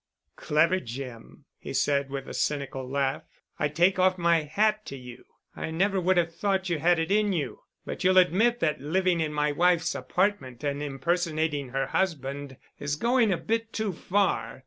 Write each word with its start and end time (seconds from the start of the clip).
"Clever, 0.35 0.79
Jim," 0.79 1.45
he 1.59 1.73
said 1.75 2.09
with 2.09 2.27
a 2.27 2.33
cynical 2.33 2.89
laugh. 2.89 3.21
"I 3.59 3.67
take 3.67 3.99
off 3.99 4.17
my 4.17 4.41
hat 4.41 4.83
to 4.87 4.97
you. 4.97 5.25
I 5.55 5.69
never 5.69 6.01
would 6.01 6.17
have 6.17 6.33
thought 6.33 6.69
you 6.69 6.79
had 6.79 6.97
it 6.97 7.11
in 7.11 7.33
you. 7.33 7.59
But 7.85 8.03
you'll 8.03 8.17
admit 8.17 8.61
that 8.61 8.81
living 8.81 9.19
in 9.19 9.31
my 9.31 9.51
wife's 9.51 9.93
apartment 9.93 10.63
and 10.63 10.81
impersonating 10.81 11.69
her 11.69 11.85
husband 11.85 12.57
is 12.79 12.95
going 12.95 13.31
a 13.31 13.37
bit 13.37 13.71
too 13.73 13.93
far." 13.93 14.59